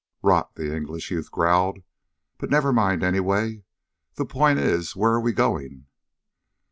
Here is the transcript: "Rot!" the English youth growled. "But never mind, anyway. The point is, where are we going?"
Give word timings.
"Rot!" 0.23 0.55
the 0.55 0.75
English 0.75 1.11
youth 1.11 1.29
growled. 1.29 1.77
"But 2.39 2.49
never 2.49 2.73
mind, 2.73 3.03
anyway. 3.03 3.65
The 4.15 4.25
point 4.25 4.57
is, 4.57 4.95
where 4.95 5.11
are 5.11 5.21
we 5.21 5.31
going?" 5.31 5.85